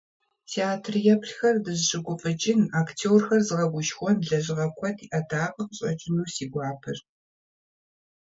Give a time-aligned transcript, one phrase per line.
[0.51, 6.99] Театреплъхэр дызыщыгуфӏыкӏын, актёрхэр зыгъэгушхуэн лэжьыгъэ куэд и ӏэдакъэ къыщӏэкӏыну си гуапэщ.